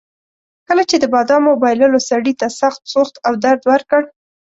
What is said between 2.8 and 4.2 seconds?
سوخت او درد ورکړ.